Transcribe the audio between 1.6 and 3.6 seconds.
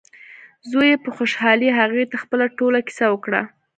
هغې ته خپله ټوله کیسه وکړه.